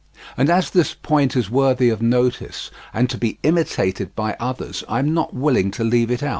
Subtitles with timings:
[0.35, 4.97] And as this point is worthy of notice, and to be imitated by others, I
[4.97, 6.29] am not willing to leave it out.